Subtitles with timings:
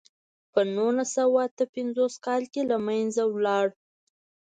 [0.53, 3.67] په نولس سوه اته پنځوس کال کې له منځه لاړ.